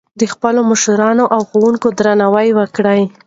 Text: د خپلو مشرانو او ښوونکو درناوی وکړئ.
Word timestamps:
د 0.19 0.21
خپلو 0.33 0.59
مشرانو 0.71 1.25
او 1.35 1.41
ښوونکو 1.49 1.87
درناوی 1.99 2.49
وکړئ. 2.59 3.01